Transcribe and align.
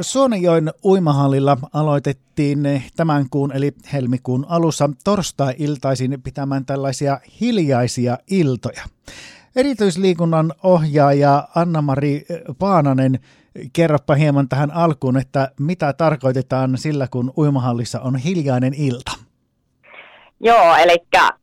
Suonenjoen 0.00 0.72
uimahallilla 0.84 1.56
aloitettiin 1.74 2.82
tämän 2.96 3.26
kuun 3.30 3.52
eli 3.52 3.72
helmikuun 3.92 4.46
alussa 4.48 4.90
torstai-iltaisin 5.04 6.22
pitämään 6.22 6.66
tällaisia 6.66 7.20
hiljaisia 7.40 8.18
iltoja. 8.30 8.82
Erityisliikunnan 9.56 10.52
ohjaaja 10.62 11.48
Anna-Mari 11.54 12.26
Paananen, 12.58 13.18
kerropa 13.72 14.14
hieman 14.14 14.48
tähän 14.48 14.70
alkuun, 14.70 15.16
että 15.16 15.50
mitä 15.60 15.92
tarkoitetaan 15.92 16.78
sillä, 16.78 17.08
kun 17.10 17.32
uimahallissa 17.38 18.00
on 18.00 18.16
hiljainen 18.16 18.74
ilta? 18.74 19.12
Joo, 20.40 20.76
eli 20.76 20.96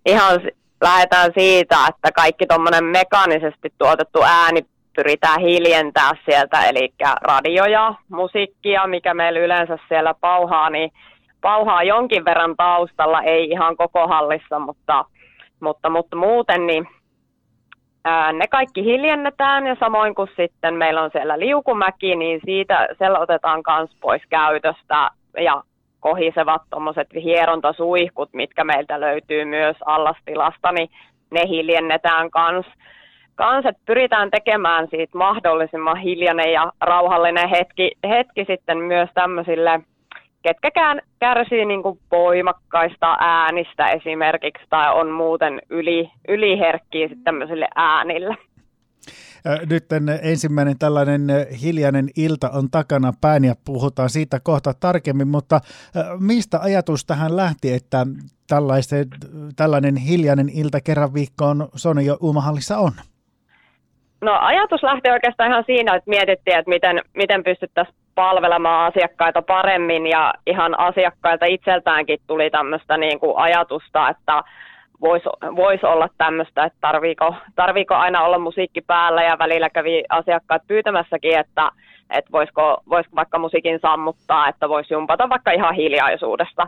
ihan 0.06 0.42
lähdetään 0.82 1.32
siitä, 1.38 1.88
että 1.90 2.12
kaikki 2.12 2.46
tuommoinen 2.48 2.84
mekaanisesti 2.84 3.74
tuotettu 3.78 4.24
ääni 4.24 4.66
pyritään 4.96 5.42
hiljentää 5.42 6.12
sieltä, 6.26 6.66
eli 6.70 6.94
radioja, 7.22 7.94
musiikkia, 8.10 8.88
mikä 8.88 9.14
meillä 9.14 9.40
yleensä 9.40 9.78
siellä 9.88 10.14
pauhaa, 10.22 10.70
niin 10.70 10.92
pauhaa 11.42 11.84
jonkin 11.84 12.26
verran 12.26 12.56
taustalla, 12.58 13.22
ei 13.22 13.50
ihan 13.50 13.78
koko 13.78 14.08
hallissa, 14.08 14.60
mutta, 14.60 15.06
mutta, 15.60 15.90
mutta 15.90 16.16
muuten 16.16 16.68
niin 16.68 16.88
ää, 18.06 18.34
ne 18.34 18.48
kaikki 18.48 18.84
hiljennetään 18.84 19.68
ja 19.68 19.76
samoin 19.80 20.16
kuin 20.16 20.30
sitten 20.36 20.74
meillä 20.74 21.02
on 21.02 21.10
siellä 21.12 21.40
liukumäki, 21.40 22.16
niin 22.16 22.40
siitä 22.46 22.88
siellä 22.98 23.20
otetaan 23.20 23.64
myös 23.68 23.90
pois 24.02 24.22
käytöstä 24.30 25.10
ja 25.38 25.64
kohisevat 26.00 26.62
tuommoiset 26.70 27.08
hierontasuihkut, 27.24 28.30
mitkä 28.34 28.64
meiltä 28.64 29.00
löytyy 29.00 29.46
myös 29.46 29.78
allastilasta, 29.86 30.72
niin 30.72 30.90
ne 31.32 31.48
hiljennetään 31.48 32.32
kanssa 32.32 32.72
kans, 33.36 33.66
että 33.66 33.82
pyritään 33.86 34.32
tekemään 34.32 34.88
siitä 34.90 35.18
mahdollisimman 35.18 35.98
hiljainen 35.98 36.54
ja 36.54 36.72
rauhallinen 36.82 37.50
hetki, 37.50 37.92
hetki 38.10 38.46
sitten 38.48 38.78
myös 38.78 39.10
tämmöisille, 39.14 39.82
ketkä 40.42 40.72
kärsii 41.20 41.66
niin 41.66 41.84
kuin 41.84 42.00
voimakkaista 42.12 43.18
äänistä 43.20 43.90
esimerkiksi 43.90 44.64
tai 44.70 44.94
on 44.94 45.12
muuten 45.12 45.62
yli, 45.70 46.12
yliherkkiä 46.28 47.08
sitten 47.08 47.24
tämmöisille 47.24 47.68
äänille. 47.76 48.38
Nyt 49.70 49.86
ensimmäinen 50.22 50.78
tällainen 50.80 51.22
hiljainen 51.64 52.10
ilta 52.18 52.50
on 52.50 52.72
takana 52.72 53.14
päin 53.22 53.44
ja 53.44 53.56
puhutaan 53.66 54.10
siitä 54.10 54.40
kohta 54.40 54.74
tarkemmin, 54.80 55.28
mutta 55.28 55.62
mistä 56.20 56.60
ajatus 56.60 57.06
tähän 57.06 57.38
lähti, 57.38 57.74
että 57.74 58.06
tällainen 59.56 59.96
hiljainen 59.96 60.50
ilta 60.50 60.82
kerran 60.82 61.14
viikkoon 61.14 61.70
Sonio 61.76 62.18
Uumahallissa 62.22 62.78
on? 62.78 62.92
No 64.24 64.38
ajatus 64.42 64.84
lähti 64.84 65.10
oikeastaan 65.10 65.52
ihan 65.52 65.64
siinä, 65.68 65.96
että 65.96 66.10
mietittiin, 66.10 66.58
että 66.58 66.70
miten, 66.70 67.02
miten 67.14 67.44
pystyttäisiin 67.44 67.96
palvelemaan 68.16 68.92
asiakkaita 68.92 69.42
paremmin 69.42 70.08
ja 70.08 70.34
ihan 70.48 70.80
asiakkailta 70.80 71.46
itseltäänkin 71.46 72.20
tuli 72.28 72.50
tämmöistä 72.50 72.98
niin 72.98 73.20
kuin 73.20 73.38
ajatusta, 73.38 74.10
että 74.10 74.44
voisi 75.02 75.30
vois 75.56 75.84
olla 75.84 76.10
tämmöistä, 76.18 76.64
että 76.64 76.78
tarviiko, 76.82 77.36
tarviiko 77.56 77.96
aina 77.96 78.24
olla 78.24 78.40
musiikki 78.40 78.82
päällä 78.82 79.24
ja 79.24 79.40
välillä 79.40 79.70
kävi 79.70 80.04
asiakkaat 80.10 80.62
pyytämässäkin, 80.68 81.40
että, 81.40 81.72
että 82.10 82.32
voisiko, 82.32 82.78
voisiko 82.90 83.16
vaikka 83.16 83.40
musiikin 83.40 83.80
sammuttaa, 83.80 84.48
että 84.48 84.70
voisi 84.70 84.94
jumpata 84.94 85.30
vaikka 85.30 85.52
ihan 85.52 85.76
hiljaisuudesta 85.76 86.68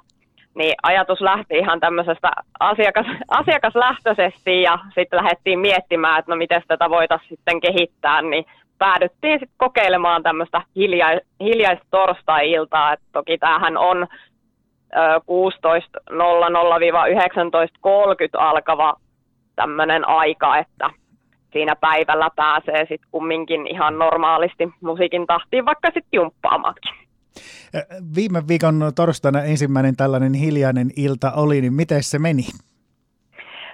niin 0.55 0.73
ajatus 0.83 1.21
lähti 1.21 1.57
ihan 1.57 1.79
tämmöisestä 1.79 2.31
asiakas, 2.59 3.05
asiakaslähtöisesti 3.39 4.61
ja 4.61 4.79
sitten 4.95 5.17
lähdettiin 5.17 5.59
miettimään, 5.59 6.19
että 6.19 6.31
no 6.31 6.35
miten 6.35 6.61
tätä 6.67 6.89
voitaisiin 6.89 7.29
sitten 7.29 7.61
kehittää, 7.61 8.21
niin 8.21 8.45
päädyttiin 8.77 9.39
sitten 9.39 9.57
kokeilemaan 9.57 10.23
tämmöistä 10.23 10.61
hilja, 10.75 11.19
hiljaista 11.39 11.85
torstai-iltaa, 11.91 12.93
että 12.93 13.05
toki 13.11 13.37
tämähän 13.37 13.77
on 13.77 14.07
16.00-19.30 14.95 14.99
alkava 18.37 18.93
tämmöinen 19.55 20.07
aika, 20.07 20.57
että 20.57 20.89
siinä 21.53 21.75
päivällä 21.75 22.29
pääsee 22.35 22.79
sitten 22.79 23.09
kumminkin 23.11 23.67
ihan 23.67 23.99
normaalisti 23.99 24.69
musiikin 24.81 25.27
tahtiin 25.27 25.65
vaikka 25.65 25.87
sitten 25.87 26.17
jumppaamaankin. 26.17 27.04
Viime 28.15 28.43
viikon 28.47 28.91
torstaina 28.95 29.43
ensimmäinen 29.43 29.95
tällainen 29.95 30.33
hiljainen 30.33 30.87
ilta 30.95 31.31
oli, 31.35 31.61
niin 31.61 31.73
miten 31.73 32.03
se 32.03 32.19
meni? 32.19 32.43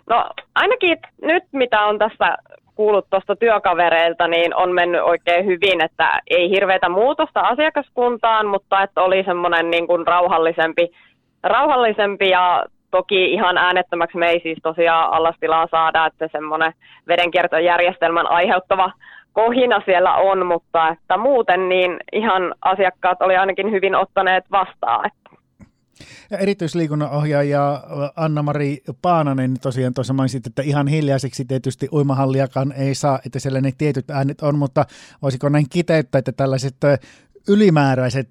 No 0.09 0.29
ainakin 0.55 0.97
nyt 1.21 1.43
mitä 1.51 1.81
on 1.81 1.99
tässä 1.99 2.37
kuullut 2.75 3.09
tuosta 3.09 3.35
työkavereilta, 3.35 4.27
niin 4.27 4.55
on 4.55 4.71
mennyt 4.71 5.01
oikein 5.01 5.45
hyvin, 5.45 5.83
että 5.83 6.19
ei 6.29 6.49
hirveätä 6.49 6.89
muutosta 6.89 7.39
asiakaskuntaan, 7.39 8.47
mutta 8.47 8.83
että 8.83 9.01
oli 9.01 9.23
semmoinen 9.23 9.69
niin 9.71 9.87
kuin 9.87 10.07
rauhallisempi, 10.07 10.91
rauhallisempi 11.43 12.29
ja 12.29 12.65
toki 12.91 13.33
ihan 13.33 13.57
äänettömäksi 13.57 14.17
me 14.17 14.29
ei 14.29 14.39
siis 14.39 14.59
tosiaan 14.63 15.13
allastilaa 15.13 15.67
saada, 15.71 16.05
että 16.05 16.27
semmoinen 16.31 16.73
vedenkiertojärjestelmän 17.07 18.27
aiheuttava 18.27 18.91
kohina 19.33 19.81
siellä 19.85 20.15
on, 20.15 20.45
mutta 20.45 20.89
että 20.89 21.17
muuten 21.17 21.69
niin 21.69 21.97
ihan 22.13 22.55
asiakkaat 22.61 23.21
oli 23.21 23.37
ainakin 23.37 23.71
hyvin 23.71 23.95
ottaneet 23.95 24.45
vastaan. 24.51 25.11
Ja 26.31 26.37
erityisliikunnan 26.37 27.11
ohjaaja 27.11 27.83
Anna-Mari 28.15 28.77
Paananen 29.01 29.51
tosiaan 29.61 29.93
tuossa 29.93 30.13
mainitsit, 30.13 30.47
että 30.47 30.61
ihan 30.61 30.87
hiljaiseksi 30.87 31.45
tietysti 31.45 31.87
uimahalliakaan 31.93 32.71
ei 32.71 32.95
saa, 32.95 33.19
että 33.25 33.39
siellä 33.39 33.61
ne 33.61 33.71
tietyt 33.77 34.09
äänet 34.09 34.41
on, 34.41 34.57
mutta 34.57 34.85
voisiko 35.21 35.49
näin 35.49 35.65
kiteyttää, 35.69 36.19
että 36.19 36.31
tällaiset 36.31 36.75
ylimääräiset 37.49 38.29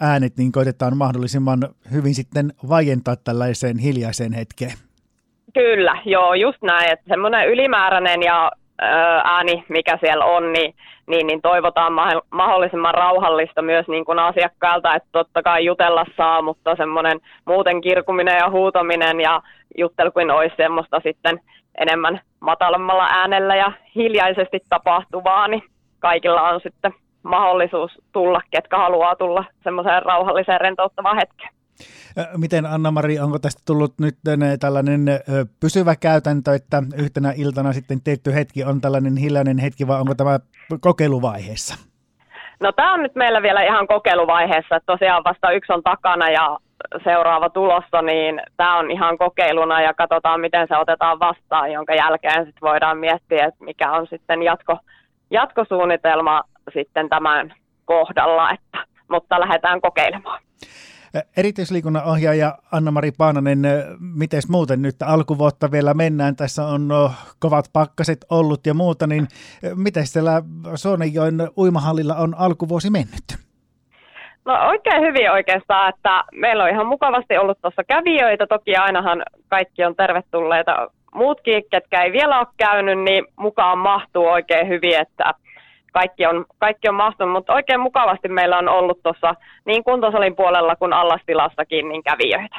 äänet 0.00 0.36
niin 0.36 0.52
koitetaan 0.52 0.96
mahdollisimman 0.96 1.60
hyvin 1.92 2.14
sitten 2.14 2.52
vajentaa 2.68 3.16
tällaiseen 3.16 3.78
hiljaiseen 3.78 4.32
hetkeen? 4.32 4.72
Kyllä, 5.54 6.02
joo, 6.04 6.34
just 6.34 6.62
näin, 6.62 6.92
että 6.92 7.04
semmoinen 7.08 7.48
ylimääräinen 7.48 8.22
ja 8.22 8.52
ääni, 9.24 9.64
mikä 9.68 9.98
siellä 10.00 10.24
on, 10.24 10.52
niin, 10.52 10.74
niin, 11.06 11.26
niin 11.26 11.42
toivotaan 11.42 11.92
mahdollisimman 12.30 12.94
rauhallista 12.94 13.62
myös 13.62 13.88
niin 13.88 14.04
kuin 14.04 14.18
asiakkailta, 14.18 14.94
että 14.94 15.08
totta 15.12 15.42
kai 15.42 15.64
jutella 15.64 16.06
saa, 16.16 16.42
mutta 16.42 16.76
semmoinen 16.76 17.20
muuten 17.44 17.80
kirkuminen 17.80 18.36
ja 18.36 18.50
huutaminen 18.50 19.20
ja 19.20 19.42
juttelu 19.78 20.10
kuin 20.10 20.30
olisi 20.30 20.56
semmoista 20.56 21.00
sitten 21.02 21.40
enemmän 21.78 22.20
matalammalla 22.40 23.08
äänellä 23.10 23.56
ja 23.56 23.72
hiljaisesti 23.94 24.60
tapahtuvaa, 24.68 25.48
niin 25.48 25.62
kaikilla 25.98 26.42
on 26.42 26.60
sitten 26.60 26.94
mahdollisuus 27.22 27.90
tulla, 28.12 28.40
ketkä 28.50 28.76
haluaa 28.76 29.16
tulla 29.16 29.44
semmoiseen 29.64 30.02
rauhalliseen 30.02 30.60
rentouttavaan 30.60 31.16
hetkeen. 31.16 31.55
Miten 32.36 32.66
Anna-Mari, 32.66 33.18
onko 33.18 33.38
tästä 33.38 33.62
tullut 33.66 33.94
nyt 34.00 34.14
tällainen 34.60 35.00
pysyvä 35.60 35.96
käytäntö, 35.96 36.54
että 36.54 36.82
yhtenä 36.98 37.32
iltana 37.36 37.72
sitten 37.72 38.00
tietty 38.00 38.34
hetki 38.34 38.64
on 38.64 38.80
tällainen 38.80 39.16
hiljainen 39.16 39.58
hetki, 39.58 39.86
vai 39.86 40.00
onko 40.00 40.14
tämä 40.14 40.38
kokeiluvaiheessa? 40.80 41.74
No 42.60 42.72
tämä 42.72 42.94
on 42.94 43.02
nyt 43.02 43.14
meillä 43.14 43.42
vielä 43.42 43.62
ihan 43.62 43.86
kokeiluvaiheessa, 43.86 44.76
että 44.76 44.92
tosiaan 44.92 45.24
vasta 45.24 45.50
yksi 45.50 45.72
on 45.72 45.82
takana 45.82 46.30
ja 46.30 46.58
seuraava 47.04 47.50
tulossa, 47.50 48.02
niin 48.02 48.40
tämä 48.56 48.78
on 48.78 48.90
ihan 48.90 49.18
kokeiluna 49.18 49.82
ja 49.82 49.94
katsotaan, 49.94 50.40
miten 50.40 50.68
se 50.68 50.76
otetaan 50.76 51.18
vastaan, 51.18 51.72
jonka 51.72 51.94
jälkeen 51.94 52.44
sitten 52.44 52.68
voidaan 52.68 52.98
miettiä, 52.98 53.46
että 53.46 53.64
mikä 53.64 53.92
on 53.92 54.06
sitten 54.10 54.42
jatko, 54.42 54.78
jatkosuunnitelma 55.30 56.42
sitten 56.72 57.08
tämän 57.08 57.54
kohdalla, 57.84 58.50
että, 58.50 58.78
mutta 59.08 59.40
lähdetään 59.40 59.80
kokeilemaan. 59.80 60.45
Erityisliikunnan 61.36 62.04
ohjaaja 62.04 62.58
Anna-Mari 62.72 63.12
Paananen, 63.12 63.62
miten 63.98 64.42
muuten 64.48 64.82
nyt 64.82 64.96
alkuvuotta 65.02 65.70
vielä 65.70 65.94
mennään? 65.94 66.36
Tässä 66.36 66.66
on 66.66 66.88
kovat 67.38 67.64
pakkaset 67.72 68.24
ollut 68.30 68.66
ja 68.66 68.74
muuta, 68.74 69.06
niin 69.06 69.28
miten 69.74 70.06
siellä 70.06 70.42
Suonenjoen 70.74 71.34
uimahallilla 71.56 72.14
on 72.14 72.34
alkuvuosi 72.38 72.90
mennyt? 72.90 73.46
No 74.44 74.68
oikein 74.68 75.02
hyvin 75.02 75.30
oikeastaan, 75.30 75.88
että 75.94 76.24
meillä 76.32 76.64
on 76.64 76.70
ihan 76.70 76.86
mukavasti 76.86 77.38
ollut 77.38 77.58
tuossa 77.62 77.84
kävijöitä. 77.84 78.46
Toki 78.46 78.76
ainahan 78.76 79.22
kaikki 79.48 79.84
on 79.84 79.96
tervetulleita. 79.96 80.90
Muutkin, 81.14 81.64
ketkä 81.70 82.02
ei 82.02 82.12
vielä 82.12 82.38
ole 82.38 82.46
käynyt, 82.56 82.98
niin 82.98 83.24
mukaan 83.36 83.78
mahtuu 83.78 84.26
oikein 84.26 84.68
hyvin, 84.68 85.00
että 85.00 85.34
kaikki 85.98 86.26
on, 86.26 86.44
kaikki 86.58 86.88
on 86.88 86.94
mahtunut, 86.94 87.32
mutta 87.32 87.54
oikein 87.54 87.80
mukavasti 87.80 88.28
meillä 88.28 88.58
on 88.58 88.68
ollut 88.68 89.02
tuossa 89.02 89.34
niin 89.64 89.84
kuntosalin 89.84 90.36
puolella 90.36 90.76
kuin 90.76 90.92
allastilassakin 90.92 91.88
niin 91.88 92.02
kävijöitä. 92.02 92.56